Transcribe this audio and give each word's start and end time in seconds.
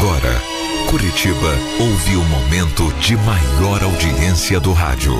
Agora, 0.00 0.32
Curitiba 0.88 1.52
ouve 1.78 2.16
o 2.16 2.24
momento 2.24 2.90
de 3.00 3.14
maior 3.18 3.82
audiência 3.82 4.58
do 4.58 4.72
rádio. 4.72 5.12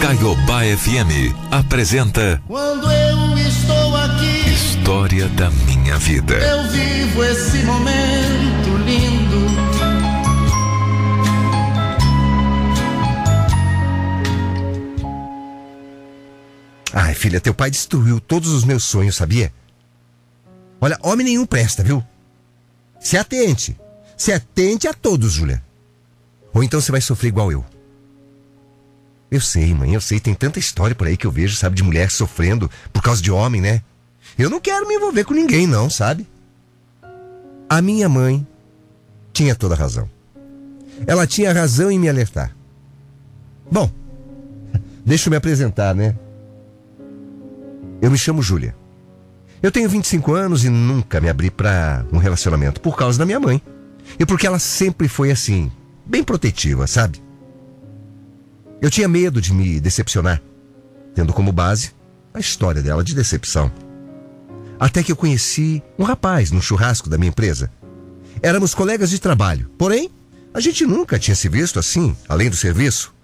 Caiobá 0.00 0.62
FM 0.76 1.32
apresenta 1.52 2.42
Quando 2.48 2.90
eu 2.90 3.38
estou 3.38 3.96
aqui, 3.96 4.50
História 4.50 5.28
da 5.28 5.48
Minha 5.50 5.96
Vida. 5.98 6.34
eu 6.34 6.68
vivo 6.72 7.22
esse 7.22 7.58
momento 7.58 8.76
lindo. 8.84 9.46
Ai, 16.92 17.14
filha, 17.14 17.40
teu 17.40 17.54
pai 17.54 17.70
destruiu 17.70 18.18
todos 18.18 18.48
os 18.48 18.64
meus 18.64 18.82
sonhos, 18.82 19.14
sabia? 19.14 19.52
Olha, 20.80 20.98
homem 21.04 21.24
nenhum 21.24 21.46
presta, 21.46 21.84
viu? 21.84 22.02
Se 22.98 23.16
atente. 23.16 23.76
Se 24.16 24.32
atente 24.32 24.86
a 24.86 24.94
todos, 24.94 25.32
Júlia. 25.32 25.62
Ou 26.52 26.62
então 26.62 26.80
você 26.80 26.92
vai 26.92 27.00
sofrer 27.00 27.28
igual 27.28 27.50
eu. 27.50 27.64
Eu 29.30 29.40
sei, 29.40 29.72
mãe, 29.74 29.94
eu 29.94 30.00
sei. 30.00 30.20
Tem 30.20 30.34
tanta 30.34 30.58
história 30.58 30.94
por 30.94 31.06
aí 31.06 31.16
que 31.16 31.26
eu 31.26 31.30
vejo, 31.30 31.56
sabe, 31.56 31.76
de 31.76 31.82
mulher 31.82 32.10
sofrendo 32.10 32.70
por 32.92 33.02
causa 33.02 33.22
de 33.22 33.30
homem, 33.30 33.60
né? 33.60 33.82
Eu 34.38 34.50
não 34.50 34.60
quero 34.60 34.86
me 34.86 34.94
envolver 34.94 35.24
com 35.24 35.34
ninguém, 35.34 35.66
não, 35.66 35.88
sabe? 35.88 36.26
A 37.68 37.80
minha 37.80 38.08
mãe 38.08 38.46
tinha 39.32 39.54
toda 39.54 39.74
a 39.74 39.78
razão. 39.78 40.08
Ela 41.06 41.26
tinha 41.26 41.52
razão 41.52 41.90
em 41.90 41.98
me 41.98 42.08
alertar. 42.08 42.54
Bom, 43.70 43.90
deixa 45.04 45.28
eu 45.28 45.30
me 45.30 45.36
apresentar, 45.36 45.94
né? 45.94 46.14
Eu 48.02 48.10
me 48.10 48.18
chamo 48.18 48.42
Júlia. 48.42 48.76
Eu 49.62 49.72
tenho 49.72 49.88
25 49.88 50.34
anos 50.34 50.64
e 50.64 50.68
nunca 50.68 51.20
me 51.20 51.28
abri 51.30 51.50
para 51.50 52.04
um 52.12 52.18
relacionamento 52.18 52.80
por 52.80 52.96
causa 52.96 53.18
da 53.18 53.24
minha 53.24 53.40
mãe. 53.40 53.62
E 54.18 54.26
porque 54.26 54.46
ela 54.46 54.58
sempre 54.58 55.08
foi 55.08 55.30
assim, 55.30 55.70
bem 56.04 56.22
protetiva, 56.22 56.86
sabe? 56.86 57.22
Eu 58.80 58.90
tinha 58.90 59.08
medo 59.08 59.40
de 59.40 59.52
me 59.52 59.80
decepcionar, 59.80 60.42
tendo 61.14 61.32
como 61.32 61.52
base 61.52 61.92
a 62.34 62.40
história 62.40 62.82
dela 62.82 63.04
de 63.04 63.14
decepção. 63.14 63.70
Até 64.78 65.02
que 65.02 65.12
eu 65.12 65.16
conheci 65.16 65.82
um 65.98 66.02
rapaz 66.02 66.50
no 66.50 66.60
churrasco 66.60 67.08
da 67.08 67.16
minha 67.16 67.28
empresa. 67.28 67.70
Éramos 68.42 68.74
colegas 68.74 69.10
de 69.10 69.20
trabalho, 69.20 69.70
porém, 69.78 70.10
a 70.52 70.60
gente 70.60 70.84
nunca 70.84 71.18
tinha 71.18 71.34
se 71.34 71.48
visto 71.48 71.78
assim, 71.78 72.16
além 72.28 72.50
do 72.50 72.56
serviço. 72.56 73.14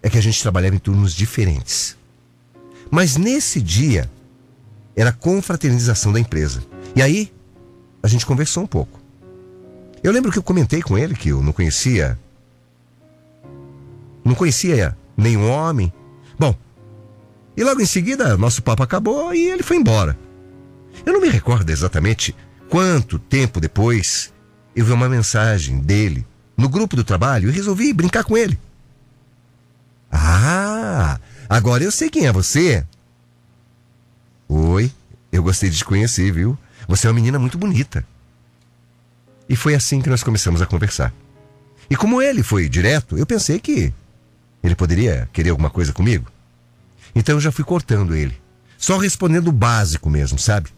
É 0.00 0.08
que 0.08 0.16
a 0.16 0.22
gente 0.22 0.40
trabalhava 0.40 0.76
em 0.76 0.78
turnos 0.78 1.12
diferentes. 1.12 1.96
Mas 2.90 3.16
nesse 3.16 3.60
dia 3.60 4.08
era 4.94 5.12
confraternização 5.12 6.12
da 6.12 6.20
empresa. 6.20 6.62
E 6.94 7.02
aí 7.02 7.32
a 8.02 8.08
gente 8.08 8.24
conversou 8.24 8.62
um 8.62 8.66
pouco. 8.66 8.97
Eu 10.02 10.12
lembro 10.12 10.30
que 10.30 10.38
eu 10.38 10.42
comentei 10.42 10.80
com 10.80 10.96
ele 10.96 11.14
que 11.14 11.30
eu 11.30 11.42
não 11.42 11.52
conhecia 11.52 12.18
não 14.24 14.34
conhecia 14.34 14.96
nenhum 15.16 15.50
homem. 15.50 15.92
Bom, 16.38 16.54
e 17.56 17.64
logo 17.64 17.80
em 17.80 17.86
seguida 17.86 18.36
nosso 18.36 18.62
papo 18.62 18.82
acabou 18.82 19.34
e 19.34 19.48
ele 19.48 19.62
foi 19.62 19.76
embora. 19.76 20.16
Eu 21.04 21.12
não 21.12 21.20
me 21.20 21.28
recordo 21.28 21.70
exatamente 21.70 22.34
quanto 22.68 23.18
tempo 23.18 23.60
depois 23.60 24.32
eu 24.76 24.84
vi 24.84 24.92
uma 24.92 25.08
mensagem 25.08 25.80
dele 25.80 26.26
no 26.56 26.68
grupo 26.68 26.94
do 26.94 27.04
trabalho 27.04 27.48
e 27.48 27.52
resolvi 27.52 27.92
brincar 27.92 28.24
com 28.24 28.36
ele. 28.36 28.58
Ah, 30.10 31.18
agora 31.48 31.82
eu 31.82 31.90
sei 31.90 32.10
quem 32.10 32.26
é 32.26 32.32
você. 32.32 32.84
Oi, 34.48 34.90
eu 35.32 35.42
gostei 35.42 35.70
de 35.70 35.78
te 35.78 35.84
conhecer, 35.84 36.32
viu? 36.32 36.56
Você 36.86 37.06
é 37.06 37.10
uma 37.10 37.14
menina 37.14 37.38
muito 37.38 37.58
bonita. 37.58 38.04
E 39.48 39.56
foi 39.56 39.74
assim 39.74 40.00
que 40.00 40.10
nós 40.10 40.22
começamos 40.22 40.60
a 40.60 40.66
conversar. 40.66 41.12
E 41.88 41.96
como 41.96 42.20
ele 42.20 42.42
foi 42.42 42.68
direto, 42.68 43.16
eu 43.16 43.24
pensei 43.24 43.58
que 43.58 43.92
ele 44.62 44.74
poderia 44.74 45.28
querer 45.32 45.50
alguma 45.50 45.70
coisa 45.70 45.92
comigo. 45.92 46.30
Então 47.14 47.36
eu 47.36 47.40
já 47.40 47.50
fui 47.50 47.64
cortando 47.64 48.14
ele. 48.14 48.38
Só 48.76 48.98
respondendo 48.98 49.48
o 49.48 49.52
básico 49.52 50.10
mesmo, 50.10 50.38
sabe? 50.38 50.70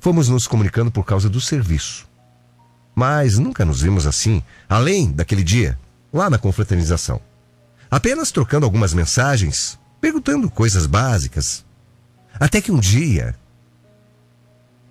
Fomos 0.00 0.28
nos 0.28 0.46
comunicando 0.46 0.90
por 0.90 1.04
causa 1.04 1.28
do 1.28 1.40
serviço. 1.40 2.06
Mas 2.94 3.38
nunca 3.38 3.64
nos 3.64 3.82
vimos 3.82 4.06
assim, 4.06 4.42
além 4.68 5.10
daquele 5.12 5.42
dia, 5.42 5.78
lá 6.12 6.30
na 6.30 6.38
confraternização. 6.38 7.20
Apenas 7.90 8.30
trocando 8.30 8.64
algumas 8.64 8.94
mensagens, 8.94 9.78
perguntando 10.00 10.50
coisas 10.50 10.86
básicas. 10.86 11.64
Até 12.38 12.60
que 12.60 12.70
um 12.70 12.78
dia. 12.78 13.34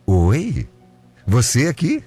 Oi? 0.06 0.68
Você 1.26 1.68
aqui? 1.68 2.04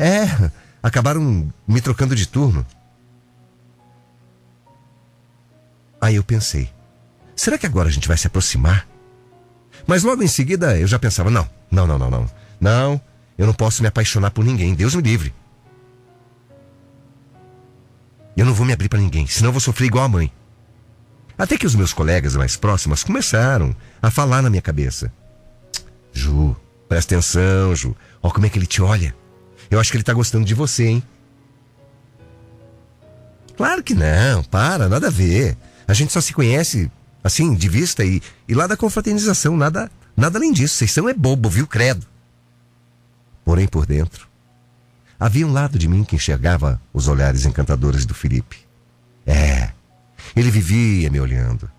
É, 0.00 0.50
acabaram 0.82 1.52
me 1.68 1.80
trocando 1.82 2.16
de 2.16 2.26
turno. 2.26 2.66
Aí 6.00 6.16
eu 6.16 6.24
pensei: 6.24 6.72
será 7.36 7.58
que 7.58 7.66
agora 7.66 7.90
a 7.90 7.92
gente 7.92 8.08
vai 8.08 8.16
se 8.16 8.26
aproximar? 8.26 8.88
Mas 9.86 10.02
logo 10.02 10.22
em 10.22 10.26
seguida 10.26 10.78
eu 10.78 10.86
já 10.86 10.98
pensava: 10.98 11.28
não, 11.28 11.46
não, 11.70 11.86
não, 11.86 11.98
não, 11.98 12.10
não. 12.10 12.30
Não, 12.58 13.00
eu 13.36 13.46
não 13.46 13.52
posso 13.52 13.82
me 13.82 13.88
apaixonar 13.88 14.30
por 14.30 14.42
ninguém, 14.42 14.74
Deus 14.74 14.94
me 14.94 15.02
livre. 15.02 15.34
Eu 18.34 18.46
não 18.46 18.54
vou 18.54 18.64
me 18.64 18.72
abrir 18.72 18.88
para 18.88 18.98
ninguém, 18.98 19.26
senão 19.26 19.52
vou 19.52 19.60
sofrer 19.60 19.88
igual 19.88 20.04
a 20.04 20.08
mãe. 20.08 20.32
Até 21.36 21.58
que 21.58 21.66
os 21.66 21.74
meus 21.74 21.92
colegas 21.92 22.36
mais 22.36 22.56
próximos 22.56 23.04
começaram 23.04 23.76
a 24.00 24.10
falar 24.10 24.40
na 24.40 24.48
minha 24.48 24.62
cabeça. 24.62 25.12
Ju, 26.10 26.56
presta 26.88 27.16
atenção, 27.16 27.76
Ju. 27.76 27.94
Olha 28.22 28.32
como 28.32 28.46
é 28.46 28.48
que 28.48 28.58
ele 28.58 28.66
te 28.66 28.80
olha. 28.80 29.14
Eu 29.70 29.78
acho 29.78 29.90
que 29.90 29.96
ele 29.96 30.04
tá 30.04 30.12
gostando 30.12 30.44
de 30.44 30.54
você, 30.54 30.86
hein? 30.86 31.02
Claro 33.56 33.82
que 33.82 33.94
não, 33.94 34.42
para, 34.44 34.88
nada 34.88 35.06
a 35.08 35.10
ver. 35.10 35.56
A 35.86 35.94
gente 35.94 36.12
só 36.12 36.20
se 36.20 36.32
conhece, 36.32 36.90
assim, 37.22 37.54
de 37.54 37.68
vista 37.68 38.04
e, 38.04 38.22
e 38.48 38.54
lá 38.54 38.66
da 38.66 38.76
confraternização, 38.76 39.56
nada, 39.56 39.90
nada 40.16 40.38
além 40.38 40.52
disso. 40.52 40.76
Vocês 40.76 40.90
são 40.90 41.08
é 41.08 41.14
bobo, 41.14 41.48
viu, 41.48 41.66
credo? 41.66 42.06
Porém, 43.44 43.68
por 43.68 43.86
dentro, 43.86 44.26
havia 45.18 45.46
um 45.46 45.52
lado 45.52 45.78
de 45.78 45.86
mim 45.86 46.04
que 46.04 46.16
enxergava 46.16 46.80
os 46.92 47.06
olhares 47.06 47.44
encantadores 47.44 48.06
do 48.06 48.14
Felipe. 48.14 48.58
É, 49.26 49.70
ele 50.34 50.50
vivia 50.50 51.10
me 51.10 51.20
olhando. 51.20 51.70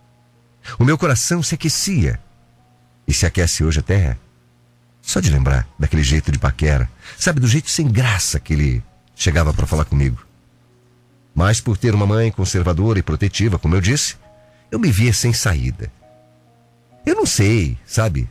O 0.78 0.85
meu 0.85 0.97
coração 0.97 1.41
se 1.41 1.56
aquecia. 1.56 2.19
E 3.08 3.13
se 3.13 3.25
aquece 3.25 3.63
hoje 3.63 3.79
até 3.79 4.18
só 5.02 5.20
de 5.20 5.30
lembrar 5.30 5.68
daquele 5.78 6.04
jeito 6.04 6.32
de 6.32 6.40
paquera. 6.40 6.90
Sabe, 7.18 7.40
do 7.40 7.48
jeito 7.48 7.70
sem 7.70 7.88
graça 7.88 8.40
que 8.40 8.54
ele 8.54 8.84
chegava 9.16 9.54
para 9.54 9.68
falar 9.68 9.86
comigo. 9.86 10.24
Mas 11.34 11.62
por 11.62 11.78
ter 11.78 11.96
uma 11.96 12.06
mãe 12.06 12.32
conservadora 12.32 13.00
e 13.00 13.04
protetiva, 13.04 13.58
como 13.58 13.76
eu 13.76 13.82
disse, 13.82 14.16
eu 14.70 14.80
me 14.80 14.92
via 14.92 15.14
sem 15.14 15.34
saída. 15.34 15.92
Eu 17.06 17.16
não 17.16 17.26
sei, 17.26 17.78
sabe? 17.86 18.30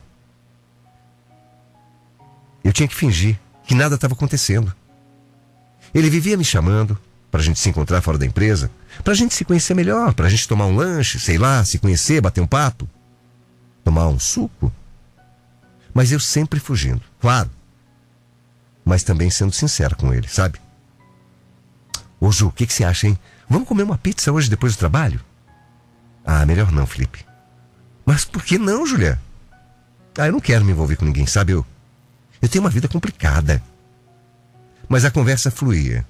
Eu 2.63 2.71
tinha 2.71 2.87
que 2.87 2.95
fingir 2.95 3.39
que 3.63 3.75
nada 3.75 3.95
estava 3.95 4.13
acontecendo. 4.13 4.73
Ele 5.93 6.09
vivia 6.09 6.37
me 6.37 6.45
chamando 6.45 6.97
para 7.29 7.41
a 7.41 7.43
gente 7.43 7.59
se 7.59 7.69
encontrar 7.69 8.01
fora 8.01 8.17
da 8.17 8.25
empresa, 8.25 8.69
para 9.03 9.13
a 9.13 9.15
gente 9.15 9.33
se 9.33 9.45
conhecer 9.45 9.73
melhor, 9.73 10.13
para 10.13 10.27
a 10.27 10.29
gente 10.29 10.47
tomar 10.47 10.65
um 10.65 10.75
lanche, 10.75 11.19
sei 11.19 11.37
lá, 11.37 11.63
se 11.63 11.79
conhecer, 11.79 12.21
bater 12.21 12.41
um 12.41 12.47
papo, 12.47 12.87
tomar 13.83 14.07
um 14.07 14.19
suco. 14.19 14.71
Mas 15.93 16.11
eu 16.11 16.19
sempre 16.19 16.59
fugindo, 16.59 17.01
claro. 17.19 17.49
Mas 18.83 19.03
também 19.03 19.29
sendo 19.29 19.53
sincero 19.53 19.95
com 19.95 20.13
ele, 20.13 20.27
sabe? 20.27 20.59
Ô 22.19 22.31
Ju, 22.31 22.47
o 22.47 22.51
que, 22.51 22.67
que 22.67 22.73
você 22.73 22.83
acha, 22.83 23.07
hein? 23.07 23.17
Vamos 23.49 23.67
comer 23.67 23.83
uma 23.83 23.97
pizza 23.97 24.31
hoje 24.31 24.49
depois 24.49 24.75
do 24.75 24.79
trabalho? 24.79 25.19
Ah, 26.25 26.45
melhor 26.45 26.71
não, 26.71 26.85
Felipe. 26.85 27.25
Mas 28.05 28.23
por 28.23 28.43
que 28.43 28.57
não, 28.57 28.85
Julia? 28.85 29.19
Ah, 30.17 30.27
eu 30.27 30.31
não 30.31 30.39
quero 30.39 30.63
me 30.63 30.71
envolver 30.71 30.95
com 30.95 31.05
ninguém, 31.05 31.25
sabe? 31.25 31.53
Eu, 31.53 31.65
eu 32.41 32.49
tenho 32.49 32.63
uma 32.63 32.69
vida 32.69 32.87
complicada. 32.87 33.61
Mas 34.87 35.05
a 35.05 35.11
conversa 35.11 35.49
fluía. 35.49 36.05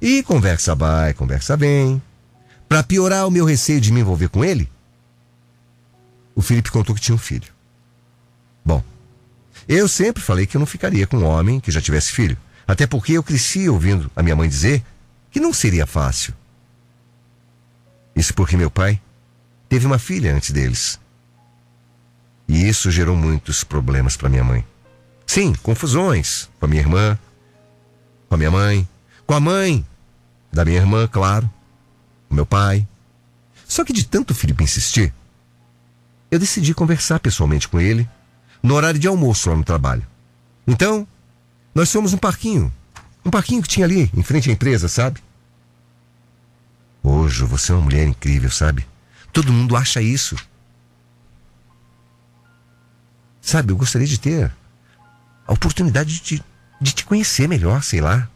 E 0.00 0.22
conversa 0.22 0.74
vai, 0.74 1.14
conversa 1.14 1.56
vem. 1.56 2.02
Para 2.68 2.82
piorar 2.82 3.26
o 3.26 3.30
meu 3.30 3.44
receio 3.44 3.80
de 3.80 3.92
me 3.92 4.00
envolver 4.00 4.28
com 4.28 4.44
ele, 4.44 4.70
o 6.34 6.42
Felipe 6.42 6.70
contou 6.70 6.94
que 6.94 7.00
tinha 7.00 7.14
um 7.14 7.18
filho. 7.18 7.52
Bom, 8.64 8.82
eu 9.68 9.88
sempre 9.88 10.22
falei 10.22 10.46
que 10.46 10.56
eu 10.56 10.58
não 10.58 10.66
ficaria 10.66 11.06
com 11.06 11.18
um 11.18 11.24
homem 11.24 11.60
que 11.60 11.70
já 11.70 11.80
tivesse 11.80 12.12
filho. 12.12 12.36
Até 12.66 12.86
porque 12.86 13.12
eu 13.12 13.22
cresci 13.22 13.68
ouvindo 13.68 14.10
a 14.14 14.22
minha 14.22 14.36
mãe 14.36 14.48
dizer 14.48 14.82
que 15.30 15.40
não 15.40 15.52
seria 15.52 15.86
fácil. 15.86 16.34
Isso 18.14 18.32
porque 18.34 18.56
meu 18.56 18.70
pai 18.70 19.00
teve 19.68 19.86
uma 19.86 19.98
filha 19.98 20.34
antes 20.34 20.50
deles. 20.50 21.00
E 22.46 22.68
isso 22.68 22.90
gerou 22.90 23.16
muitos 23.16 23.64
problemas 23.64 24.16
para 24.16 24.28
minha 24.28 24.44
mãe. 24.44 24.64
Sim, 25.26 25.54
confusões 25.62 26.48
com 26.58 26.66
a 26.66 26.68
minha 26.68 26.82
irmã, 26.82 27.18
com 28.28 28.34
a 28.34 28.38
minha 28.38 28.50
mãe, 28.50 28.88
com 29.26 29.34
a 29.34 29.40
mãe 29.40 29.84
da 30.52 30.64
minha 30.64 30.78
irmã, 30.78 31.08
claro, 31.08 31.50
com 32.28 32.34
meu 32.34 32.46
pai. 32.46 32.86
Só 33.66 33.84
que 33.84 33.92
de 33.92 34.04
tanto 34.04 34.34
Felipe 34.34 34.62
insistir, 34.62 35.12
eu 36.30 36.38
decidi 36.38 36.74
conversar 36.74 37.18
pessoalmente 37.18 37.68
com 37.68 37.80
ele 37.80 38.08
no 38.64 38.74
horário 38.74 38.98
de 38.98 39.06
almoço 39.06 39.50
lá 39.50 39.56
no 39.56 39.62
trabalho. 39.62 40.04
Então, 40.66 41.06
Nós 41.74 41.92
fomos 41.92 42.14
um 42.14 42.18
parquinho. 42.18 42.72
Um 43.24 43.30
parquinho 43.30 43.60
que 43.60 43.68
tinha 43.68 43.84
ali, 43.84 44.08
em 44.14 44.22
frente 44.22 44.48
à 44.48 44.52
empresa, 44.52 44.88
sabe? 44.88 45.20
Hoje 47.02 47.42
você 47.44 47.72
é 47.72 47.74
uma 47.74 47.82
mulher 47.82 48.06
incrível, 48.06 48.48
sabe? 48.50 48.86
Todo 49.32 49.52
mundo 49.52 49.76
acha 49.76 50.00
isso. 50.00 50.36
Sabe, 53.42 53.72
eu 53.72 53.76
gostaria 53.76 54.06
de 54.06 54.20
ter 54.20 54.52
a 55.46 55.52
oportunidade 55.52 56.14
de 56.14 56.20
te, 56.20 56.44
de 56.80 56.92
te 56.92 57.04
conhecer 57.04 57.48
melhor, 57.48 57.82
sei 57.82 58.00
lá. 58.00 58.30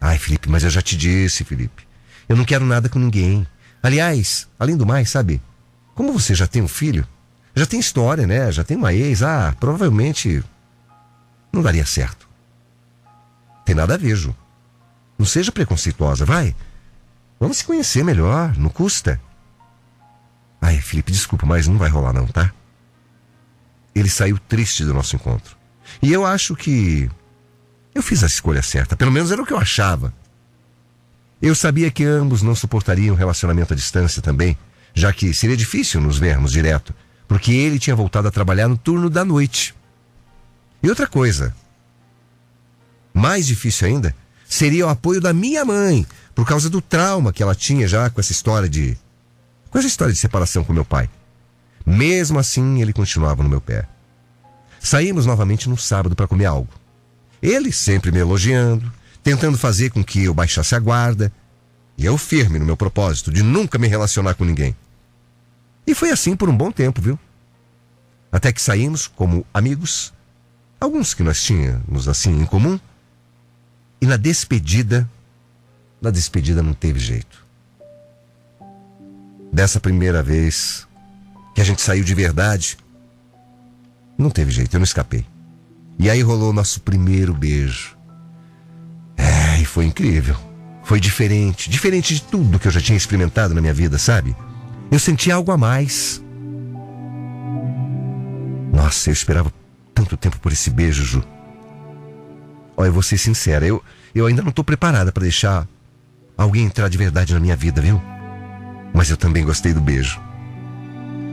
Ai, 0.00 0.16
Felipe, 0.16 0.48
mas 0.48 0.62
eu 0.62 0.70
já 0.70 0.80
te 0.80 0.96
disse, 0.96 1.42
Felipe. 1.42 1.86
Eu 2.28 2.36
não 2.36 2.44
quero 2.44 2.64
nada 2.64 2.88
com 2.88 3.00
ninguém. 3.00 3.44
Aliás, 3.82 4.48
além 4.56 4.76
do 4.76 4.86
mais, 4.86 5.10
sabe? 5.10 5.42
Como 5.96 6.12
você 6.12 6.32
já 6.32 6.46
tem 6.46 6.62
um 6.62 6.68
filho, 6.68 7.06
já 7.54 7.66
tem 7.66 7.78
história, 7.78 8.26
né? 8.26 8.50
Já 8.50 8.64
tem 8.64 8.76
uma 8.76 8.92
ex, 8.92 9.22
ah, 9.22 9.54
provavelmente 9.58 10.42
não 11.52 11.62
daria 11.62 11.86
certo. 11.86 12.28
Tem 13.64 13.74
nada 13.74 13.94
a 13.94 13.96
ver, 13.96 14.16
Ju. 14.16 14.34
Não 15.16 15.24
seja 15.24 15.52
preconceituosa, 15.52 16.24
vai. 16.24 16.54
Vamos 17.38 17.58
se 17.58 17.64
conhecer 17.64 18.04
melhor, 18.04 18.56
não 18.56 18.68
custa. 18.68 19.20
Ai, 20.60 20.80
Felipe, 20.80 21.12
desculpa, 21.12 21.46
mas 21.46 21.68
não 21.68 21.78
vai 21.78 21.88
rolar 21.88 22.12
não, 22.12 22.26
tá? 22.26 22.52
Ele 23.94 24.10
saiu 24.10 24.38
triste 24.38 24.84
do 24.84 24.92
nosso 24.92 25.14
encontro. 25.14 25.56
E 26.02 26.12
eu 26.12 26.26
acho 26.26 26.56
que 26.56 27.08
eu 27.94 28.02
fiz 28.02 28.24
a 28.24 28.26
escolha 28.26 28.62
certa, 28.62 28.96
pelo 28.96 29.12
menos 29.12 29.30
era 29.30 29.40
o 29.40 29.46
que 29.46 29.52
eu 29.52 29.58
achava. 29.58 30.12
Eu 31.40 31.54
sabia 31.54 31.90
que 31.90 32.04
ambos 32.04 32.42
não 32.42 32.54
suportariam 32.54 33.14
um 33.14 33.18
relacionamento 33.18 33.72
à 33.72 33.76
distância 33.76 34.20
também, 34.20 34.58
já 34.92 35.12
que 35.12 35.32
seria 35.32 35.56
difícil 35.56 36.00
nos 36.00 36.18
vermos 36.18 36.50
direto, 36.50 36.94
porque 37.26 37.52
ele 37.52 37.78
tinha 37.78 37.96
voltado 37.96 38.28
a 38.28 38.30
trabalhar 38.30 38.68
no 38.68 38.76
turno 38.76 39.08
da 39.08 39.24
noite. 39.24 39.74
E 40.82 40.88
outra 40.88 41.06
coisa, 41.06 41.54
mais 43.12 43.46
difícil 43.46 43.88
ainda, 43.88 44.14
seria 44.46 44.86
o 44.86 44.90
apoio 44.90 45.20
da 45.20 45.32
minha 45.32 45.64
mãe, 45.64 46.06
por 46.34 46.46
causa 46.46 46.68
do 46.68 46.80
trauma 46.80 47.32
que 47.32 47.42
ela 47.42 47.54
tinha 47.54 47.86
já 47.86 48.10
com 48.10 48.20
essa 48.20 48.32
história 48.32 48.68
de. 48.68 48.96
com 49.70 49.78
essa 49.78 49.86
história 49.86 50.12
de 50.12 50.18
separação 50.18 50.64
com 50.64 50.72
meu 50.72 50.84
pai. 50.84 51.08
Mesmo 51.86 52.38
assim, 52.38 52.80
ele 52.80 52.92
continuava 52.92 53.42
no 53.42 53.48
meu 53.48 53.60
pé. 53.60 53.86
Saímos 54.80 55.26
novamente 55.26 55.68
no 55.68 55.78
sábado 55.78 56.14
para 56.14 56.26
comer 56.26 56.46
algo. 56.46 56.68
Ele 57.40 57.72
sempre 57.72 58.10
me 58.10 58.18
elogiando, 58.18 58.92
tentando 59.22 59.56
fazer 59.56 59.90
com 59.90 60.02
que 60.02 60.24
eu 60.24 60.34
baixasse 60.34 60.74
a 60.74 60.78
guarda, 60.78 61.32
e 61.96 62.04
eu 62.04 62.18
firme 62.18 62.58
no 62.58 62.64
meu 62.64 62.76
propósito 62.76 63.30
de 63.30 63.42
nunca 63.42 63.78
me 63.78 63.86
relacionar 63.86 64.34
com 64.34 64.44
ninguém. 64.44 64.74
E 65.86 65.94
foi 65.94 66.10
assim 66.10 66.34
por 66.34 66.48
um 66.48 66.56
bom 66.56 66.70
tempo, 66.70 67.00
viu? 67.00 67.18
Até 68.32 68.52
que 68.52 68.60
saímos 68.60 69.06
como 69.06 69.46
amigos, 69.52 70.12
alguns 70.80 71.14
que 71.14 71.22
nós 71.22 71.42
tínhamos 71.42 72.08
assim 72.08 72.40
em 72.40 72.46
comum, 72.46 72.78
e 74.00 74.06
na 74.06 74.16
despedida, 74.16 75.08
na 76.00 76.10
despedida 76.10 76.62
não 76.62 76.74
teve 76.74 76.98
jeito. 76.98 77.44
Dessa 79.52 79.78
primeira 79.78 80.22
vez 80.22 80.86
que 81.54 81.60
a 81.60 81.64
gente 81.64 81.80
saiu 81.80 82.02
de 82.02 82.14
verdade, 82.14 82.76
não 84.18 84.30
teve 84.30 84.50
jeito, 84.50 84.74
eu 84.74 84.80
não 84.80 84.84
escapei. 84.84 85.24
E 85.98 86.10
aí 86.10 86.22
rolou 86.22 86.50
o 86.50 86.52
nosso 86.52 86.80
primeiro 86.80 87.32
beijo. 87.32 87.96
É, 89.16 89.60
e 89.60 89.64
foi 89.64 89.84
incrível. 89.84 90.36
Foi 90.82 90.98
diferente, 90.98 91.70
diferente 91.70 92.14
de 92.14 92.22
tudo 92.22 92.58
que 92.58 92.66
eu 92.66 92.72
já 92.72 92.80
tinha 92.80 92.96
experimentado 92.96 93.54
na 93.54 93.60
minha 93.60 93.72
vida, 93.72 93.96
sabe? 93.96 94.36
Eu 94.94 95.00
senti 95.00 95.28
algo 95.28 95.50
a 95.50 95.58
mais. 95.58 96.22
Nossa, 98.72 99.10
eu 99.10 99.12
esperava 99.12 99.52
tanto 99.92 100.16
tempo 100.16 100.38
por 100.38 100.52
esse 100.52 100.70
beijo, 100.70 101.02
Ju. 101.02 101.24
Olha, 102.76 102.86
eu 102.86 102.92
vou 102.92 103.02
ser 103.02 103.18
sincera, 103.18 103.66
eu, 103.66 103.82
eu 104.14 104.24
ainda 104.24 104.40
não 104.40 104.50
estou 104.50 104.64
preparada 104.64 105.10
para 105.10 105.24
deixar 105.24 105.66
alguém 106.38 106.64
entrar 106.64 106.88
de 106.88 106.96
verdade 106.96 107.34
na 107.34 107.40
minha 107.40 107.56
vida, 107.56 107.80
viu? 107.80 108.00
Mas 108.94 109.10
eu 109.10 109.16
também 109.16 109.44
gostei 109.44 109.72
do 109.72 109.80
beijo. 109.80 110.20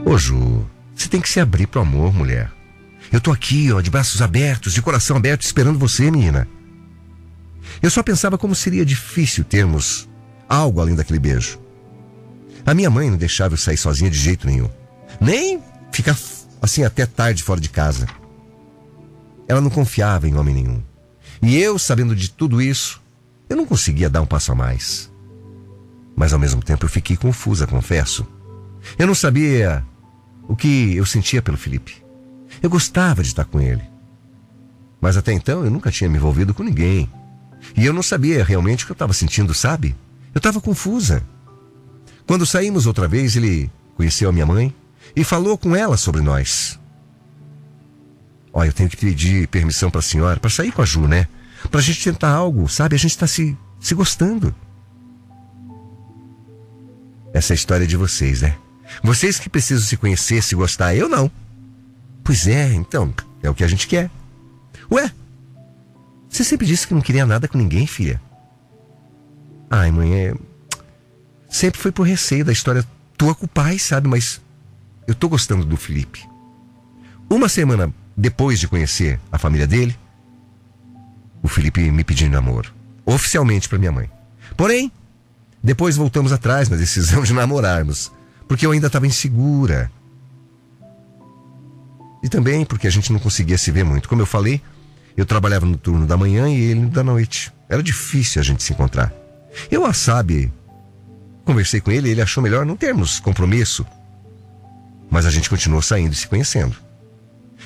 Ô, 0.05 0.17
Ju, 0.17 0.67
você 0.95 1.07
tem 1.07 1.21
que 1.21 1.29
se 1.29 1.39
abrir 1.39 1.67
pro 1.67 1.81
amor, 1.81 2.11
mulher. 2.11 2.51
Eu 3.11 3.21
tô 3.21 3.31
aqui, 3.31 3.71
ó, 3.71 3.79
de 3.79 3.91
braços 3.91 4.23
abertos, 4.23 4.73
de 4.73 4.81
coração 4.81 5.17
aberto, 5.17 5.43
esperando 5.43 5.77
você, 5.77 6.09
menina. 6.09 6.47
Eu 7.79 7.91
só 7.91 8.01
pensava 8.01 8.39
como 8.39 8.55
seria 8.55 8.83
difícil 8.83 9.43
termos 9.43 10.09
algo 10.49 10.81
além 10.81 10.95
daquele 10.95 11.19
beijo. 11.19 11.60
A 12.65 12.73
minha 12.73 12.89
mãe 12.89 13.09
não 13.09 13.17
deixava 13.17 13.53
eu 13.53 13.57
sair 13.57 13.77
sozinha 13.77 14.09
de 14.09 14.17
jeito 14.17 14.47
nenhum. 14.47 14.69
Nem 15.19 15.61
ficar 15.91 16.17
assim 16.61 16.83
até 16.83 17.05
tarde 17.05 17.43
fora 17.43 17.59
de 17.59 17.69
casa. 17.69 18.07
Ela 19.47 19.61
não 19.61 19.69
confiava 19.69 20.27
em 20.27 20.35
homem 20.35 20.53
nenhum. 20.53 20.81
E 21.41 21.57
eu, 21.57 21.79
sabendo 21.79 22.15
de 22.15 22.29
tudo 22.29 22.61
isso, 22.61 23.01
eu 23.49 23.57
não 23.57 23.65
conseguia 23.65 24.09
dar 24.09 24.21
um 24.21 24.25
passo 24.25 24.51
a 24.51 24.55
mais. 24.55 25.11
Mas 26.15 26.33
ao 26.33 26.39
mesmo 26.39 26.61
tempo 26.61 26.85
eu 26.85 26.89
fiquei 26.89 27.17
confusa, 27.17 27.65
confesso. 27.65 28.25
Eu 28.97 29.07
não 29.07 29.15
sabia 29.15 29.83
o 30.47 30.55
que 30.55 30.95
eu 30.95 31.05
sentia 31.05 31.41
pelo 31.41 31.57
Felipe. 31.57 32.03
Eu 32.61 32.69
gostava 32.69 33.23
de 33.23 33.29
estar 33.29 33.45
com 33.45 33.59
ele. 33.59 33.83
Mas 34.99 35.17
até 35.17 35.33
então 35.33 35.65
eu 35.65 35.71
nunca 35.71 35.91
tinha 35.91 36.09
me 36.09 36.17
envolvido 36.17 36.53
com 36.53 36.63
ninguém. 36.63 37.09
E 37.75 37.85
eu 37.85 37.93
não 37.93 38.03
sabia 38.03 38.43
realmente 38.43 38.83
o 38.83 38.87
que 38.87 38.91
eu 38.91 38.95
estava 38.95 39.13
sentindo, 39.13 39.53
sabe? 39.53 39.95
Eu 40.33 40.39
estava 40.39 40.61
confusa. 40.61 41.23
Quando 42.27 42.45
saímos 42.45 42.85
outra 42.85 43.07
vez, 43.07 43.35
ele 43.35 43.69
conheceu 43.95 44.29
a 44.29 44.31
minha 44.31 44.45
mãe 44.45 44.73
e 45.15 45.23
falou 45.23 45.57
com 45.57 45.75
ela 45.75 45.97
sobre 45.97 46.21
nós. 46.21 46.79
Olha, 48.53 48.69
eu 48.69 48.73
tenho 48.73 48.89
que 48.89 48.97
pedir 48.97 49.47
permissão 49.47 49.89
para 49.89 49.99
a 49.99 50.03
senhora 50.03 50.39
para 50.39 50.49
sair 50.49 50.71
com 50.71 50.81
a 50.81 50.85
Ju, 50.85 51.07
né? 51.07 51.27
Para 51.69 51.79
a 51.79 51.83
gente 51.83 52.03
tentar 52.03 52.29
algo, 52.29 52.67
sabe? 52.67 52.95
A 52.95 52.99
gente 52.99 53.11
está 53.11 53.27
se, 53.27 53.57
se 53.79 53.93
gostando. 53.93 54.53
Essa 57.33 57.53
é 57.53 57.55
história 57.55 57.87
de 57.87 57.95
vocês, 57.95 58.41
né? 58.41 58.55
Vocês 59.01 59.39
que 59.39 59.49
precisam 59.49 59.85
se 59.85 59.95
conhecer, 59.95 60.43
se 60.43 60.55
gostar, 60.55 60.93
eu 60.95 61.07
não. 61.07 61.31
Pois 62.23 62.45
é, 62.47 62.73
então, 62.73 63.13
é 63.41 63.49
o 63.49 63.55
que 63.55 63.63
a 63.63 63.67
gente 63.67 63.87
quer. 63.87 64.11
Ué, 64.91 65.09
você 66.29 66.43
sempre 66.43 66.67
disse 66.67 66.87
que 66.87 66.93
não 66.93 67.01
queria 67.01 67.25
nada 67.25 67.47
com 67.47 67.57
ninguém, 67.57 67.87
filha. 67.87 68.21
Ai, 69.69 69.91
mãe, 69.91 70.13
é... 70.13 70.33
Sempre 71.51 71.81
foi 71.81 71.91
por 71.91 72.07
receio 72.07 72.45
da 72.45 72.53
história 72.53 72.85
tua 73.17 73.35
com 73.35 73.45
o 73.45 73.49
pai, 73.49 73.77
sabe? 73.77 74.07
Mas 74.07 74.41
eu 75.05 75.13
tô 75.13 75.27
gostando 75.27 75.65
do 75.65 75.75
Felipe. 75.75 76.25
Uma 77.29 77.49
semana 77.49 77.93
depois 78.15 78.59
de 78.59 78.67
conhecer 78.67 79.19
a 79.31 79.37
família 79.37 79.67
dele, 79.67 79.95
o 81.43 81.47
Felipe 81.47 81.91
me 81.91 82.03
pediu 82.03 82.29
namoro. 82.29 82.73
Oficialmente 83.05 83.67
para 83.67 83.77
minha 83.77 83.91
mãe. 83.91 84.09
Porém, 84.55 84.91
depois 85.61 85.97
voltamos 85.97 86.31
atrás 86.31 86.69
na 86.69 86.77
decisão 86.77 87.23
de 87.23 87.33
namorarmos. 87.33 88.11
Porque 88.47 88.65
eu 88.65 88.71
ainda 88.71 88.87
estava 88.87 89.07
insegura 89.07 89.91
e 92.23 92.29
também 92.29 92.63
porque 92.63 92.87
a 92.87 92.91
gente 92.91 93.11
não 93.11 93.19
conseguia 93.19 93.57
se 93.57 93.71
ver 93.71 93.83
muito. 93.83 94.07
Como 94.07 94.21
eu 94.21 94.25
falei, 94.25 94.61
eu 95.17 95.25
trabalhava 95.25 95.65
no 95.65 95.75
turno 95.75 96.05
da 96.05 96.15
manhã 96.15 96.47
e 96.47 96.61
ele 96.61 96.85
da 96.85 97.03
noite. 97.03 97.51
Era 97.67 97.81
difícil 97.81 98.39
a 98.39 98.43
gente 98.43 98.63
se 98.63 98.73
encontrar. 98.73 99.11
Eu, 99.69 99.85
a 99.85 99.93
sabe, 99.93 100.51
conversei 101.45 101.81
com 101.81 101.91
ele 101.91 102.07
e 102.07 102.11
ele 102.11 102.21
achou 102.21 102.41
melhor 102.41 102.65
não 102.65 102.75
termos 102.75 103.19
compromisso. 103.19 103.85
Mas 105.09 105.25
a 105.25 105.29
gente 105.29 105.49
continuou 105.49 105.81
saindo 105.81 106.13
e 106.13 106.15
se 106.15 106.27
conhecendo. 106.27 106.75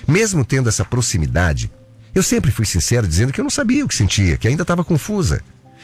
Mesmo 0.07 0.43
tendo 0.43 0.69
essa 0.69 0.83
proximidade, 0.83 1.71
eu 2.13 2.23
sempre 2.23 2.51
fui 2.51 2.65
sincero 2.65 3.07
dizendo 3.07 3.31
que 3.31 3.39
eu 3.39 3.43
não 3.43 3.49
sabia 3.49 3.85
o 3.85 3.87
que 3.87 3.95
sentia, 3.95 4.37
que 4.37 4.47
ainda 4.47 4.63
estava 4.63 4.83
confusa, 4.83 5.41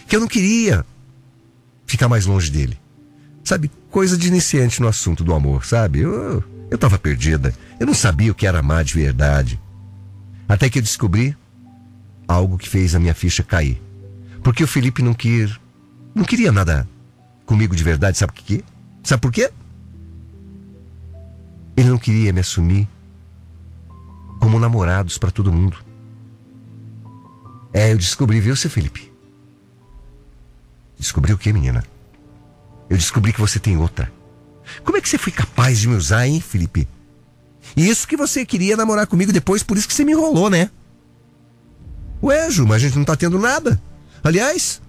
que 0.08 0.16
eu 0.16 0.20
não 0.20 0.28
queria 0.28 0.86
ficar 1.86 2.08
mais 2.08 2.26
longe 2.26 2.50
dele. 2.50 2.80
Sabe, 3.44 3.72
coisa 3.90 4.18
de 4.18 4.28
iniciante 4.28 4.82
no 4.82 4.88
assunto 4.88 5.24
do 5.24 5.34
amor, 5.34 5.66
sabe? 5.66 6.00
Eu, 6.00 6.44
eu 6.70 6.76
estava 6.76 6.98
perdida. 6.98 7.54
Eu 7.80 7.88
não 7.88 7.94
sabia 7.94 8.32
o 8.32 8.36
que 8.36 8.48
era 8.48 8.60
amar 8.60 8.84
de 8.84 8.94
verdade. 8.94 9.60
Até 10.48 10.70
que 10.70 10.80
eu 10.80 10.84
descobri 10.84 11.36
algo 12.28 12.58
que 12.58 12.70
fez 12.70 12.96
a 12.96 13.00
minha 13.00 13.14
ficha 13.14 13.44
cair. 13.44 13.82
Porque 14.44 14.64
o 14.64 14.68
Felipe 14.68 15.02
não 15.02 15.14
quis, 15.14 15.60
não 16.16 16.24
queria 16.24 16.52
nada 16.52 16.88
comigo 17.46 17.76
de 17.76 17.84
verdade, 17.84 18.18
sabe 18.18 18.34
por 18.34 18.44
quê? 18.44 18.64
Sabe 19.04 19.22
por 19.22 19.32
quê? 19.32 19.52
Ele 21.76 21.90
não 21.90 21.98
queria 21.98 22.32
me 22.32 22.40
assumir 22.40 22.88
como 24.40 24.60
namorados 24.60 25.18
para 25.18 25.32
todo 25.32 25.52
mundo. 25.52 25.78
É, 27.74 27.92
eu 27.94 27.98
descobri, 27.98 28.40
viu, 28.40 28.56
seu 28.56 28.70
Felipe? 28.70 29.12
Descobri 30.98 31.34
o 31.34 31.38
que, 31.38 31.54
menina? 31.54 31.84
Eu 32.90 32.98
descobri 32.98 33.32
que 33.32 33.40
você 33.40 33.60
tem 33.60 33.78
outra. 33.78 34.12
Como 34.84 34.98
é 34.98 35.02
que 35.02 35.10
você 35.10 35.18
foi 35.18 35.32
capaz 35.32 35.80
de 35.80 35.88
me 35.88 35.96
usar, 35.96 36.28
hein, 36.28 36.42
Felipe? 36.42 36.88
E 37.76 37.88
isso 37.88 38.08
que 38.08 38.18
você 38.18 38.46
queria 38.46 38.76
namorar 38.76 39.08
comigo 39.08 39.32
depois, 39.32 39.64
por 39.64 39.78
isso 39.78 39.88
que 39.88 39.94
você 39.94 40.04
me 40.04 40.12
enrolou, 40.12 40.50
né? 40.50 40.70
Ué, 42.22 42.50
Ju, 42.52 42.68
mas 42.68 42.78
a 42.78 42.88
gente 42.88 42.98
não 42.98 43.06
tá 43.06 43.16
tendo 43.16 43.40
nada. 43.40 43.82
Aliás, 44.24 44.82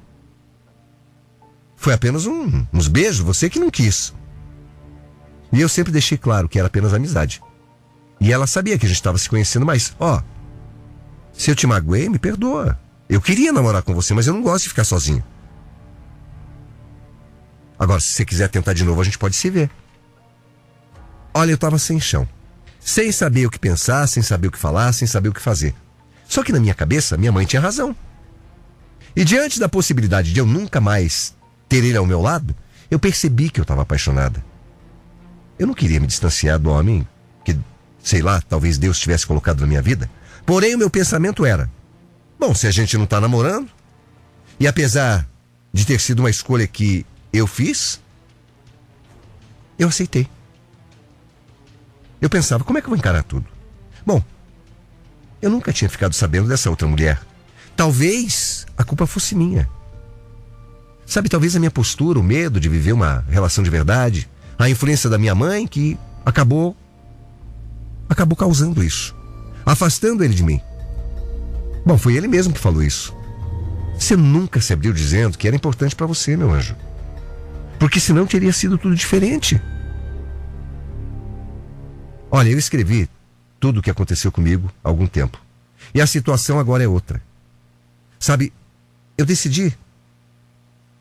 foi 1.82 1.92
apenas 1.92 2.26
um, 2.26 2.64
uns 2.72 2.88
beijos, 2.88 3.18
você 3.18 3.50
que 3.50 3.58
não 3.58 3.70
quis. 3.70 4.14
E 5.52 5.60
eu 5.60 5.68
sempre 5.68 5.92
deixei 5.92 6.16
claro 6.16 6.48
que 6.48 6.58
era 6.58 6.68
apenas 6.68 6.94
amizade. 6.94 7.42
E 8.20 8.32
ela 8.32 8.46
sabia 8.46 8.78
que 8.78 8.86
a 8.86 8.88
gente 8.88 8.98
estava 8.98 9.18
se 9.18 9.28
conhecendo, 9.28 9.66
mas, 9.66 9.94
ó, 9.98 10.22
Se 11.32 11.50
eu 11.50 11.56
te 11.56 11.66
magoei, 11.66 12.08
me 12.08 12.18
perdoa. 12.18 12.78
Eu 13.08 13.20
queria 13.20 13.52
namorar 13.52 13.82
com 13.82 13.94
você, 13.94 14.14
mas 14.14 14.26
eu 14.26 14.34
não 14.34 14.42
gosto 14.42 14.64
de 14.64 14.68
ficar 14.68 14.84
sozinho. 14.84 15.24
Agora, 17.78 17.98
se 18.00 18.08
você 18.08 18.24
quiser 18.24 18.48
tentar 18.48 18.74
de 18.74 18.84
novo, 18.84 19.00
a 19.00 19.04
gente 19.04 19.18
pode 19.18 19.34
se 19.34 19.50
ver. 19.50 19.70
Olha, 21.34 21.50
eu 21.50 21.58
tava 21.58 21.78
sem 21.78 21.98
chão. 21.98 22.28
Sem 22.78 23.10
saber 23.10 23.46
o 23.46 23.50
que 23.50 23.58
pensar, 23.58 24.06
sem 24.06 24.22
saber 24.22 24.48
o 24.48 24.52
que 24.52 24.58
falar, 24.58 24.92
sem 24.92 25.08
saber 25.08 25.30
o 25.30 25.32
que 25.32 25.40
fazer. 25.40 25.74
Só 26.28 26.42
que 26.42 26.52
na 26.52 26.60
minha 26.60 26.74
cabeça, 26.74 27.16
minha 27.16 27.32
mãe 27.32 27.44
tinha 27.44 27.60
razão. 27.60 27.96
E 29.16 29.24
diante 29.24 29.58
da 29.58 29.68
possibilidade 29.68 30.32
de 30.32 30.38
eu 30.38 30.46
nunca 30.46 30.80
mais 30.80 31.34
ter 31.72 31.84
ele 31.84 31.96
ao 31.96 32.04
meu 32.04 32.20
lado, 32.20 32.54
eu 32.90 32.98
percebi 32.98 33.48
que 33.48 33.58
eu 33.58 33.62
estava 33.62 33.80
apaixonada. 33.80 34.44
Eu 35.58 35.66
não 35.66 35.72
queria 35.72 35.98
me 35.98 36.06
distanciar 36.06 36.58
do 36.58 36.68
homem 36.68 37.08
que, 37.46 37.58
sei 38.04 38.20
lá, 38.20 38.42
talvez 38.42 38.76
Deus 38.76 38.98
tivesse 38.98 39.26
colocado 39.26 39.60
na 39.60 39.66
minha 39.66 39.80
vida. 39.80 40.10
Porém, 40.44 40.74
o 40.74 40.78
meu 40.78 40.90
pensamento 40.90 41.46
era: 41.46 41.70
bom, 42.38 42.54
se 42.54 42.66
a 42.66 42.70
gente 42.70 42.94
não 42.98 43.04
está 43.04 43.18
namorando, 43.22 43.70
e 44.60 44.66
apesar 44.66 45.26
de 45.72 45.86
ter 45.86 45.98
sido 45.98 46.18
uma 46.18 46.28
escolha 46.28 46.66
que 46.66 47.06
eu 47.32 47.46
fiz, 47.46 47.98
eu 49.78 49.88
aceitei. 49.88 50.28
Eu 52.20 52.28
pensava, 52.28 52.64
como 52.64 52.76
é 52.76 52.82
que 52.82 52.86
eu 52.86 52.90
vou 52.90 52.98
encarar 52.98 53.22
tudo? 53.22 53.46
Bom, 54.04 54.22
eu 55.40 55.48
nunca 55.48 55.72
tinha 55.72 55.88
ficado 55.88 56.12
sabendo 56.12 56.48
dessa 56.48 56.68
outra 56.68 56.86
mulher. 56.86 57.18
Talvez 57.74 58.66
a 58.76 58.84
culpa 58.84 59.06
fosse 59.06 59.34
minha. 59.34 59.66
Sabe, 61.12 61.28
talvez 61.28 61.54
a 61.54 61.58
minha 61.58 61.70
postura, 61.70 62.18
o 62.18 62.22
medo 62.22 62.58
de 62.58 62.70
viver 62.70 62.94
uma 62.94 63.22
relação 63.28 63.62
de 63.62 63.68
verdade, 63.68 64.26
a 64.58 64.70
influência 64.70 65.10
da 65.10 65.18
minha 65.18 65.34
mãe 65.34 65.66
que 65.66 65.98
acabou 66.24 66.74
acabou 68.08 68.34
causando 68.34 68.82
isso, 68.82 69.14
afastando 69.66 70.24
ele 70.24 70.32
de 70.32 70.42
mim. 70.42 70.58
Bom, 71.84 71.98
foi 71.98 72.14
ele 72.14 72.26
mesmo 72.26 72.54
que 72.54 72.58
falou 72.58 72.82
isso. 72.82 73.14
Você 73.94 74.16
nunca 74.16 74.58
se 74.58 74.72
abriu 74.72 74.90
dizendo 74.90 75.36
que 75.36 75.46
era 75.46 75.54
importante 75.54 75.94
para 75.94 76.06
você, 76.06 76.34
meu 76.34 76.50
anjo. 76.50 76.74
Porque 77.78 78.00
senão 78.00 78.26
teria 78.26 78.50
sido 78.50 78.78
tudo 78.78 78.94
diferente. 78.94 79.60
Olha, 82.30 82.48
eu 82.48 82.58
escrevi 82.58 83.06
tudo 83.60 83.80
o 83.80 83.82
que 83.82 83.90
aconteceu 83.90 84.32
comigo 84.32 84.72
há 84.82 84.88
algum 84.88 85.06
tempo. 85.06 85.38
E 85.92 86.00
a 86.00 86.06
situação 86.06 86.58
agora 86.58 86.82
é 86.82 86.88
outra. 86.88 87.22
Sabe, 88.18 88.50
eu 89.18 89.26
decidi. 89.26 89.76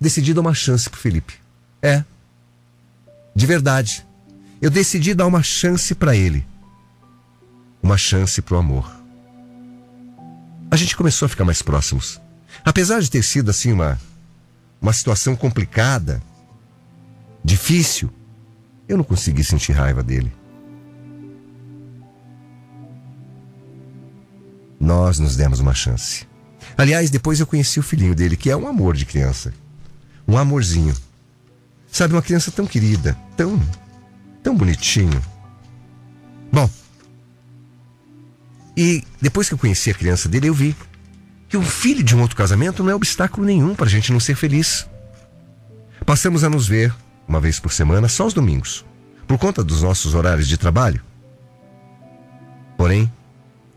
Decidi 0.01 0.34
dar 0.34 0.41
uma 0.41 0.55
chance 0.55 0.89
pro 0.89 1.00
Felipe. 1.00 1.36
É. 1.79 2.03
De 3.36 3.46
verdade. 3.46 4.03
Eu 4.60 4.72
decidi 4.72 5.13
dar 5.13 5.27
uma 5.27 5.43
chance 5.43 5.93
para 5.93 6.15
ele. 6.15 6.43
Uma 7.84 8.00
chance 8.00 8.41
pro 8.41 8.58
amor. 8.58 8.91
A 10.72 10.75
gente 10.75 10.98
começou 10.98 11.27
a 11.27 11.29
ficar 11.29 11.46
mais 11.46 11.62
próximos. 11.62 12.20
Apesar 12.65 13.00
de 13.00 13.12
ter 13.12 13.22
sido 13.24 13.51
assim 13.51 13.72
uma 13.72 14.00
uma 14.81 14.93
situação 14.93 15.36
complicada, 15.36 16.20
difícil, 17.46 18.10
eu 18.88 18.98
não 18.98 19.03
consegui 19.03 19.43
sentir 19.43 19.74
raiva 19.74 20.01
dele. 20.01 20.34
Nós 24.79 25.20
nos 25.20 25.36
demos 25.36 25.60
uma 25.60 25.75
chance. 25.75 26.27
Aliás, 26.75 27.12
depois 27.12 27.39
eu 27.39 27.46
conheci 27.46 27.79
o 27.79 27.84
filhinho 27.84 28.15
dele, 28.15 28.36
que 28.36 28.50
é 28.50 28.58
um 28.58 28.67
amor 28.67 28.96
de 28.96 29.05
criança. 29.05 29.53
Um 30.27 30.37
amorzinho. 30.37 30.95
Sabe, 31.91 32.13
uma 32.13 32.21
criança 32.21 32.51
tão 32.51 32.65
querida, 32.65 33.17
tão, 33.35 33.61
tão 34.41 34.55
bonitinho. 34.55 35.21
Bom, 36.51 36.69
e 38.75 39.03
depois 39.21 39.47
que 39.47 39.53
eu 39.53 39.57
conheci 39.57 39.91
a 39.91 39.93
criança 39.93 40.29
dele, 40.29 40.47
eu 40.47 40.53
vi 40.53 40.75
que 41.49 41.57
um 41.57 41.63
filho 41.63 42.03
de 42.03 42.15
um 42.15 42.21
outro 42.21 42.35
casamento 42.35 42.83
não 42.83 42.91
é 42.91 42.95
obstáculo 42.95 43.45
nenhum 43.45 43.75
para 43.75 43.85
a 43.85 43.89
gente 43.89 44.11
não 44.11 44.19
ser 44.19 44.35
feliz. 44.35 44.87
Passamos 46.05 46.43
a 46.43 46.49
nos 46.49 46.67
ver 46.67 46.93
uma 47.27 47.39
vez 47.39 47.59
por 47.59 47.71
semana, 47.71 48.07
só 48.07 48.25
os 48.25 48.33
domingos, 48.33 48.85
por 49.27 49.37
conta 49.37 49.63
dos 49.63 49.81
nossos 49.81 50.13
horários 50.13 50.47
de 50.47 50.57
trabalho. 50.57 51.01
Porém, 52.77 53.11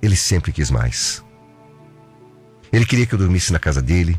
ele 0.00 0.16
sempre 0.16 0.52
quis 0.52 0.70
mais. 0.70 1.22
Ele 2.72 2.86
queria 2.86 3.06
que 3.06 3.14
eu 3.14 3.18
dormisse 3.18 3.52
na 3.52 3.58
casa 3.58 3.82
dele, 3.82 4.18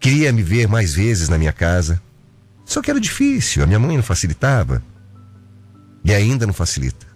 queria 0.00 0.32
me 0.32 0.42
ver 0.42 0.66
mais 0.66 0.94
vezes 0.94 1.28
na 1.28 1.38
minha 1.38 1.52
casa. 1.52 2.02
Só 2.64 2.80
que 2.80 2.90
era 2.90 2.98
difícil, 2.98 3.62
a 3.62 3.66
minha 3.66 3.78
mãe 3.78 3.96
não 3.96 4.02
facilitava. 4.02 4.82
E 6.02 6.12
ainda 6.14 6.46
não 6.46 6.54
facilita. 6.54 7.06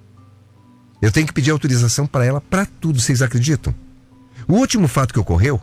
Eu 1.00 1.11
tenho 1.11 1.26
que 1.26 1.33
pedir 1.33 1.50
autorização 1.50 2.07
para 2.07 2.25
ela 2.25 2.41
para 2.41 2.67
tudo, 2.67 3.00
vocês 3.00 3.23
acreditam? 3.23 3.75
O 4.47 4.55
último 4.55 4.87
fato 4.87 5.12
que 5.12 5.21
ocorreu 5.21 5.61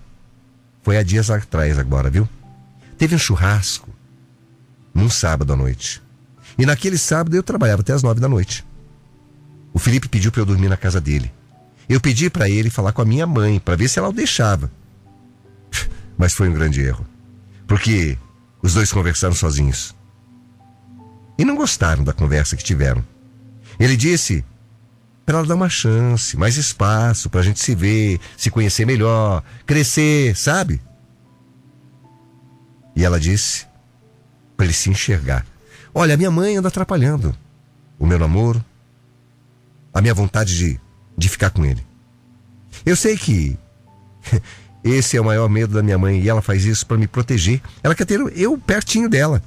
foi 0.81 0.97
há 0.97 1.03
dias 1.03 1.29
atrás 1.29 1.77
agora, 1.77 2.09
viu? 2.09 2.27
Teve 2.97 3.15
um 3.15 3.19
churrasco 3.19 3.89
num 4.93 5.09
sábado 5.09 5.53
à 5.53 5.55
noite. 5.55 6.01
E 6.57 6.65
naquele 6.65 6.97
sábado 6.97 7.35
eu 7.35 7.43
trabalhava 7.43 7.81
até 7.81 7.93
as 7.93 8.03
nove 8.03 8.19
da 8.19 8.27
noite. 8.27 8.65
O 9.73 9.79
Felipe 9.79 10.09
pediu 10.09 10.31
para 10.31 10.41
eu 10.41 10.45
dormir 10.45 10.69
na 10.69 10.77
casa 10.77 10.99
dele. 10.99 11.31
Eu 11.87 11.99
pedi 11.99 12.29
para 12.29 12.49
ele 12.49 12.69
falar 12.69 12.91
com 12.91 13.01
a 13.01 13.05
minha 13.05 13.25
mãe 13.25 13.59
para 13.59 13.75
ver 13.75 13.87
se 13.87 13.99
ela 13.99 14.09
o 14.09 14.13
deixava. 14.13 14.71
Mas 16.17 16.33
foi 16.33 16.49
um 16.49 16.53
grande 16.53 16.81
erro. 16.81 17.05
Porque 17.71 18.17
os 18.61 18.73
dois 18.73 18.91
conversaram 18.91 19.33
sozinhos. 19.33 19.95
E 21.37 21.45
não 21.45 21.55
gostaram 21.55 22.03
da 22.03 22.11
conversa 22.11 22.57
que 22.57 22.63
tiveram. 22.65 23.01
Ele 23.79 23.95
disse 23.95 24.43
para 25.25 25.37
ela 25.37 25.47
dar 25.47 25.55
uma 25.55 25.69
chance, 25.69 26.35
mais 26.35 26.57
espaço 26.57 27.29
para 27.29 27.39
a 27.39 27.43
gente 27.43 27.61
se 27.61 27.73
ver, 27.73 28.19
se 28.35 28.51
conhecer 28.51 28.85
melhor, 28.85 29.41
crescer, 29.65 30.35
sabe? 30.35 30.81
E 32.93 33.05
ela 33.05 33.17
disse 33.17 33.65
para 34.57 34.65
ele 34.65 34.73
se 34.73 34.89
enxergar. 34.89 35.45
Olha, 35.93 36.17
minha 36.17 36.29
mãe 36.29 36.57
anda 36.57 36.67
atrapalhando 36.67 37.33
o 37.97 38.05
meu 38.05 38.19
namoro, 38.19 38.61
a 39.93 40.01
minha 40.01 40.13
vontade 40.13 40.57
de, 40.57 40.77
de 41.17 41.29
ficar 41.29 41.51
com 41.51 41.63
ele. 41.63 41.87
Eu 42.85 42.97
sei 42.97 43.15
que 43.15 43.57
esse 44.83 45.15
é 45.15 45.21
o 45.21 45.25
maior 45.25 45.47
medo 45.47 45.73
da 45.73 45.83
minha 45.83 45.97
mãe 45.97 46.19
e 46.19 46.29
ela 46.29 46.41
faz 46.41 46.65
isso 46.65 46.85
para 46.85 46.97
me 46.97 47.07
proteger. 47.07 47.61
Ela 47.83 47.93
quer 47.93 48.05
ter 48.05 48.19
eu 48.35 48.57
pertinho 48.57 49.07
dela. 49.07 49.41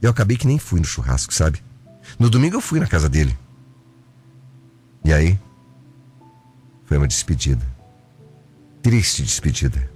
Eu 0.00 0.10
acabei 0.10 0.36
que 0.36 0.46
nem 0.46 0.58
fui 0.58 0.80
no 0.80 0.86
churrasco, 0.86 1.32
sabe? 1.32 1.62
No 2.18 2.28
domingo 2.28 2.56
eu 2.56 2.60
fui 2.60 2.80
na 2.80 2.86
casa 2.86 3.08
dele. 3.08 3.36
E 5.04 5.12
aí? 5.12 5.38
Foi 6.84 6.98
uma 6.98 7.08
despedida. 7.08 7.64
Triste 8.82 9.22
despedida. 9.22 9.90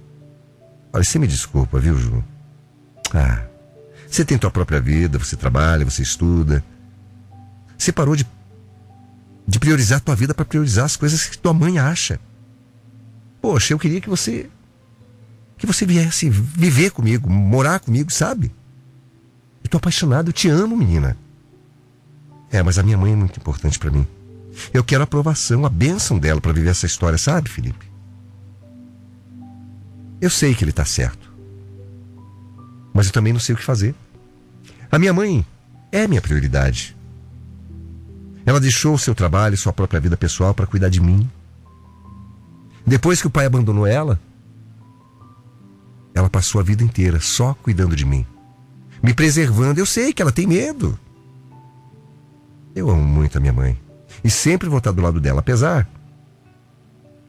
Olha, 0.91 1.03
você 1.03 1.19
me 1.19 1.27
desculpa, 1.27 1.79
viu, 1.79 1.97
Ju? 1.97 2.23
Ah, 3.13 3.45
você 4.09 4.25
tem 4.25 4.37
tua 4.37 4.49
própria 4.49 4.79
vida, 4.79 5.19
você 5.19 5.35
trabalha, 5.35 5.85
você 5.85 6.01
estuda. 6.01 6.63
Você 7.77 7.91
parou 7.91 8.15
de, 8.15 8.25
de 9.47 9.59
priorizar 9.59 10.01
tua 10.01 10.15
vida 10.15 10.33
para 10.33 10.45
priorizar 10.45 10.85
as 10.85 10.95
coisas 10.95 11.25
que 11.25 11.37
tua 11.37 11.53
mãe 11.53 11.77
acha. 11.77 12.19
Poxa, 13.47 13.73
eu 13.73 13.79
queria 13.79 14.01
que 14.01 14.09
você 14.09 14.49
que 15.57 15.65
você 15.65 15.85
viesse 15.85 16.29
viver 16.29 16.91
comigo, 16.91 17.29
morar 17.29 17.79
comigo, 17.79 18.11
sabe? 18.11 18.51
Eu 19.63 19.69
tô 19.69 19.77
apaixonado, 19.77 20.27
eu 20.27 20.33
te 20.33 20.49
amo, 20.49 20.75
menina. 20.75 21.15
É, 22.51 22.61
mas 22.61 22.77
a 22.77 22.83
minha 22.83 22.97
mãe 22.97 23.13
é 23.13 23.15
muito 23.15 23.39
importante 23.39 23.79
para 23.79 23.89
mim. 23.89 24.05
Eu 24.73 24.83
quero 24.83 25.01
a 25.01 25.05
aprovação, 25.05 25.65
a 25.65 25.69
bênção 25.69 26.19
dela 26.19 26.41
para 26.41 26.51
viver 26.51 26.71
essa 26.71 26.85
história, 26.85 27.17
sabe, 27.17 27.49
Felipe? 27.49 27.89
Eu 30.19 30.29
sei 30.29 30.53
que 30.53 30.65
ele 30.65 30.73
tá 30.73 30.83
certo. 30.83 31.33
Mas 32.93 33.05
eu 33.05 33.13
também 33.13 33.31
não 33.31 33.39
sei 33.39 33.55
o 33.55 33.57
que 33.57 33.63
fazer. 33.63 33.95
A 34.91 34.99
minha 34.99 35.13
mãe 35.13 35.45
é 35.89 36.05
minha 36.05 36.21
prioridade. 36.21 36.97
Ela 38.45 38.59
deixou 38.59 38.95
o 38.95 38.99
seu 38.99 39.15
trabalho, 39.15 39.55
sua 39.55 39.71
própria 39.71 40.01
vida 40.01 40.17
pessoal 40.17 40.53
para 40.53 40.67
cuidar 40.67 40.89
de 40.89 40.99
mim. 40.99 41.31
Depois 42.87 43.19
que 43.19 43.27
o 43.27 43.29
pai 43.29 43.45
abandonou 43.45 43.85
ela, 43.85 44.17
ela 46.15 46.29
passou 46.29 46.61
a 46.61 46.63
vida 46.63 46.81
inteira 46.81 47.19
só 47.19 47.53
cuidando 47.53 47.97
de 47.97 48.05
mim, 48.05 48.25
me 49.03 49.13
preservando. 49.13 49.77
Eu 49.77 49.85
sei 49.85 50.13
que 50.13 50.21
ela 50.21 50.31
tem 50.31 50.47
medo. 50.47 50.97
Eu 52.73 52.89
amo 52.89 53.03
muito 53.03 53.37
a 53.37 53.41
minha 53.41 53.51
mãe 53.51 53.77
e 54.23 54.29
sempre 54.29 54.69
vou 54.69 54.77
estar 54.77 54.93
do 54.93 55.01
lado 55.01 55.19
dela, 55.19 55.41
apesar 55.41 55.85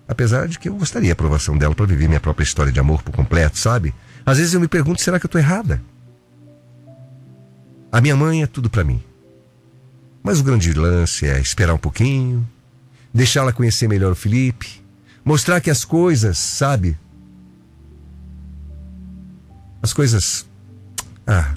apesar 0.06 0.48
de 0.48 0.58
que 0.58 0.68
eu 0.68 0.74
gostaria 0.74 1.10
a 1.10 1.12
aprovação 1.12 1.58
dela 1.58 1.74
para 1.74 1.84
viver 1.84 2.08
minha 2.08 2.20
própria 2.20 2.44
história 2.44 2.72
de 2.72 2.80
amor 2.80 3.02
por 3.02 3.14
completo, 3.14 3.58
sabe? 3.58 3.94
Às 4.24 4.38
vezes 4.38 4.54
eu 4.54 4.60
me 4.60 4.68
pergunto, 4.68 5.02
será 5.02 5.18
que 5.20 5.26
eu 5.26 5.28
estou 5.28 5.40
errada? 5.40 5.82
A 7.92 8.00
minha 8.00 8.16
mãe 8.16 8.42
é 8.42 8.46
tudo 8.46 8.70
para 8.70 8.84
mim. 8.84 9.02
Mas 10.22 10.40
o 10.40 10.44
grande 10.44 10.72
lance 10.72 11.26
é 11.26 11.38
esperar 11.38 11.74
um 11.74 11.78
pouquinho, 11.78 12.46
deixá-la 13.12 13.52
conhecer 13.52 13.86
melhor 13.86 14.12
o 14.12 14.16
Felipe, 14.16 14.77
Mostrar 15.28 15.60
que 15.60 15.68
as 15.68 15.84
coisas, 15.84 16.38
sabe? 16.38 16.98
As 19.82 19.92
coisas. 19.92 20.48
Ah, 21.26 21.54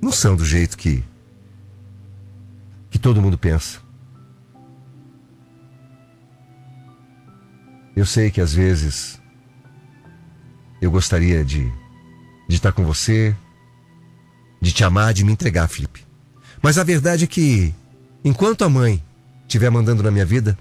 não 0.00 0.10
são 0.10 0.34
do 0.34 0.42
jeito 0.42 0.78
que. 0.78 1.04
que 2.88 2.98
todo 2.98 3.20
mundo 3.20 3.36
pensa. 3.36 3.78
Eu 7.94 8.06
sei 8.06 8.30
que 8.30 8.40
às 8.40 8.54
vezes 8.54 9.20
eu 10.80 10.90
gostaria 10.90 11.44
de, 11.44 11.70
de 12.48 12.56
estar 12.56 12.72
com 12.72 12.86
você, 12.86 13.36
de 14.62 14.72
te 14.72 14.82
amar, 14.82 15.12
de 15.12 15.24
me 15.24 15.32
entregar, 15.32 15.68
Felipe. 15.68 16.06
Mas 16.62 16.78
a 16.78 16.84
verdade 16.84 17.24
é 17.24 17.26
que, 17.26 17.74
enquanto 18.24 18.64
a 18.64 18.68
mãe 18.70 19.04
estiver 19.42 19.68
mandando 19.68 20.02
na 20.02 20.10
minha 20.10 20.24
vida, 20.24 20.58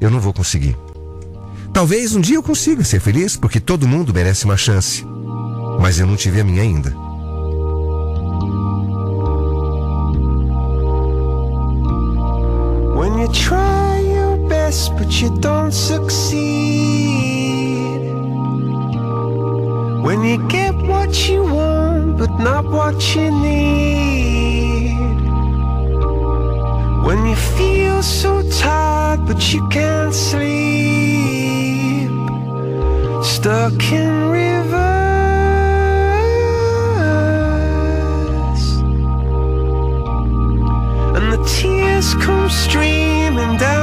eu 0.00 0.10
não 0.10 0.20
vou 0.20 0.32
conseguir. 0.32 0.74
Talvez 1.72 2.14
um 2.14 2.20
dia 2.20 2.36
eu 2.36 2.42
consiga 2.42 2.84
ser 2.84 3.00
feliz, 3.00 3.34
porque 3.34 3.58
todo 3.58 3.88
mundo 3.88 4.12
merece 4.12 4.44
uma 4.44 4.58
chance. 4.58 5.06
Mas 5.80 5.98
eu 5.98 6.06
não 6.06 6.16
tive 6.16 6.40
a 6.40 6.44
minha 6.44 6.62
ainda. 6.62 6.90
When 12.94 13.18
you 13.20 13.28
try 13.28 14.00
your 14.00 14.36
best 14.48 14.92
but 14.96 15.10
you 15.20 15.30
don't 15.40 15.72
succeed. 15.72 16.42
When 20.04 20.22
you 20.24 20.46
get 20.48 20.74
what 20.86 21.32
you 21.32 21.42
want 21.42 22.18
but 22.18 22.30
not 22.38 22.66
what 22.66 23.16
you 23.16 23.30
need. 23.30 24.92
When 27.02 27.26
you 27.26 27.36
feel 27.56 28.02
so 28.02 28.42
tired 28.60 29.24
but 29.26 29.52
you 29.52 29.66
can't 29.68 30.14
sleep. 30.14 31.41
stuck 33.24 33.92
in 33.92 34.30
reverse, 34.30 34.82
and 41.16 41.32
the 41.32 41.38
tears 41.46 42.14
come 42.14 42.48
streaming 42.50 43.56
down. 43.58 43.81